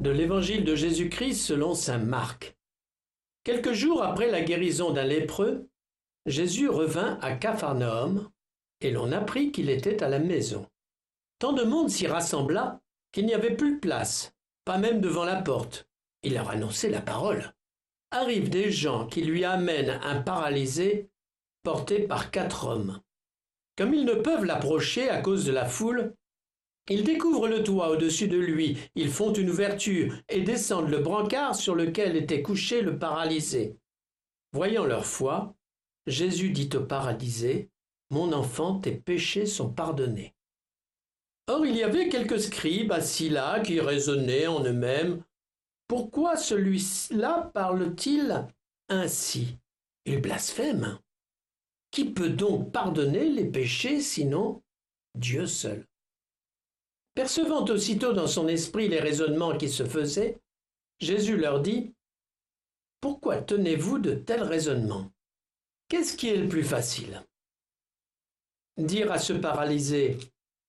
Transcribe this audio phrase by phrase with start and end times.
[0.00, 2.56] de l'Évangile de Jésus-Christ selon Saint Marc.
[3.42, 5.68] Quelques jours après la guérison d'un lépreux,
[6.24, 8.30] Jésus revint à Capharnaüm,
[8.80, 10.66] et l'on apprit qu'il était à la maison.
[11.40, 12.80] Tant de monde s'y rassembla
[13.10, 14.34] qu'il n'y avait plus de place,
[14.64, 15.88] pas même devant la porte.
[16.22, 17.52] Il leur annonçait la parole.
[18.12, 21.10] Arrivent des gens qui lui amènent un paralysé
[21.64, 23.00] porté par quatre hommes.
[23.76, 26.14] Comme ils ne peuvent l'approcher à cause de la foule,
[26.88, 31.54] ils découvrent le toit au-dessus de lui, ils font une ouverture et descendent le brancard
[31.54, 33.76] sur lequel était couché le paralysé.
[34.52, 35.54] Voyant leur foi,
[36.06, 37.70] Jésus dit au paralysé,
[38.10, 40.34] Mon enfant, tes péchés sont pardonnés.
[41.48, 45.22] Or il y avait quelques scribes assis là qui raisonnaient en eux-mêmes.
[45.86, 48.46] Pourquoi celui-là parle-t-il
[48.90, 49.56] ainsi?
[50.04, 50.98] Il blasphème.
[51.90, 54.62] Qui peut donc pardonner les péchés sinon
[55.14, 55.87] Dieu seul?
[57.18, 60.40] Percevant aussitôt dans son esprit les raisonnements qui se faisaient,
[61.00, 61.92] Jésus leur dit
[63.00, 65.10] Pourquoi tenez-vous de tels raisonnements?
[65.88, 67.24] Qu'est-ce qui est le plus facile?
[68.76, 70.16] Dire à ce paralysé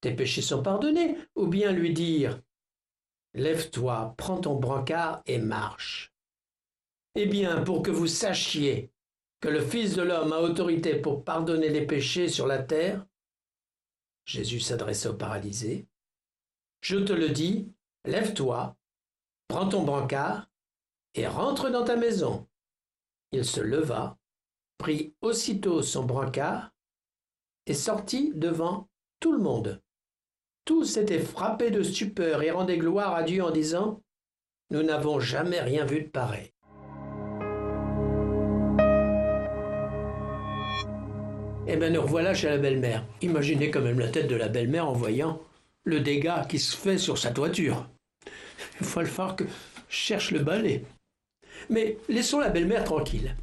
[0.00, 2.42] Tes péchés sont pardonnés, ou bien lui dire
[3.34, 6.12] Lève-toi, prends ton brancard et marche.
[7.14, 8.90] Eh bien, pour que vous sachiez
[9.38, 13.06] que le Fils de l'homme a autorité pour pardonner les péchés sur la terre,
[14.24, 15.86] Jésus s'adressa au paralysé,
[16.80, 17.68] je te le dis,
[18.04, 18.76] lève-toi,
[19.48, 20.48] prends ton brancard
[21.14, 22.46] et rentre dans ta maison.
[23.32, 24.18] Il se leva,
[24.78, 26.72] prit aussitôt son brancard
[27.66, 28.88] et sortit devant
[29.20, 29.82] tout le monde.
[30.64, 34.02] Tous étaient frappés de stupeur et rendaient gloire à Dieu en disant
[34.70, 36.52] Nous n'avons jamais rien vu de pareil.
[41.66, 43.06] Eh bien, nous revoilà chez la belle-mère.
[43.20, 45.40] Imaginez quand même la tête de la belle-mère en voyant
[45.90, 47.86] le dégât qui se fait sur sa toiture.
[48.80, 49.46] Il
[49.88, 50.84] cherche le balai.
[51.68, 53.36] Mais laissons la belle-mère tranquille.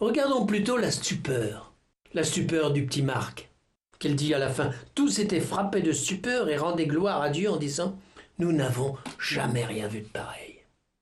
[0.00, 1.72] Regardons plutôt la stupeur,
[2.14, 3.50] la stupeur du petit Marc,
[3.98, 4.70] qu'elle dit à la fin.
[4.94, 7.98] Tous étaient frappés de stupeur et rendaient gloire à Dieu en disant
[8.38, 10.60] Nous n'avons jamais rien vu de pareil.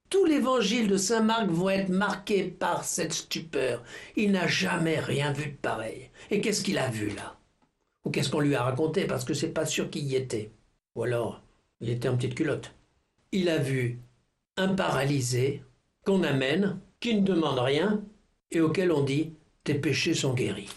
[0.09, 3.83] Tout l'évangile de saint Marc va être marqué par cette stupeur.
[4.17, 6.11] Il n'a jamais rien vu de pareil.
[6.31, 7.40] Et qu'est-ce qu'il a vu là?
[8.05, 10.51] Ou qu'est-ce qu'on lui a raconté Parce que c'est pas sûr qu'il y était.
[10.95, 11.43] Ou alors,
[11.81, 12.73] il était en petite culotte.
[13.33, 14.01] Il a vu
[14.57, 15.63] un paralysé
[16.05, 18.03] qu'on amène, qui ne demande rien,
[18.51, 19.33] et auquel on dit
[19.65, 20.71] Tes péchés sont guéris.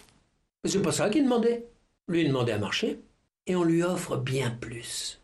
[0.62, 1.66] Mais c'est pas ça qu'il demandait.
[2.08, 3.00] Lui, il demandait à marcher,
[3.46, 5.20] et on lui offre bien plus.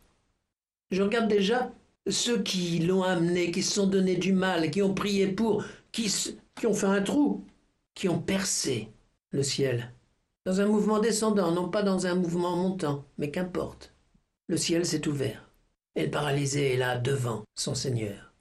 [0.91, 1.73] Je regarde déjà
[2.09, 6.13] ceux qui l'ont amené, qui se sont donné du mal, qui ont prié pour, qui,
[6.55, 7.45] qui ont fait un trou,
[7.95, 8.89] qui ont percé
[9.31, 9.93] le ciel.
[10.47, 13.93] Dans un mouvement descendant, non pas dans un mouvement montant, mais qu'importe.
[14.49, 15.51] Le ciel s'est ouvert,
[15.97, 18.33] et le paralysé est là devant son Seigneur.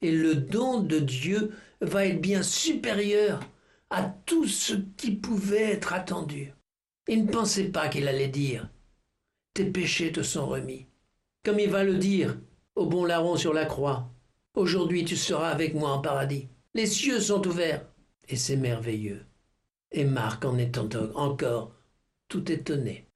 [0.00, 3.40] Et le don de Dieu va être bien supérieur
[3.90, 6.54] à tout ce qui pouvait être attendu.
[7.08, 8.68] Il ne pensait pas qu'il allait dire
[9.52, 10.86] Tes péchés te sont remis.
[11.44, 12.38] Comme il va le dire
[12.74, 14.10] au bon larron sur la croix.
[14.54, 16.48] Aujourd'hui tu seras avec moi en paradis.
[16.72, 17.84] Les cieux sont ouverts,
[18.28, 19.24] et c'est merveilleux.
[19.96, 20.76] Et Marc en est
[21.14, 21.72] encore
[22.26, 23.06] tout étonné.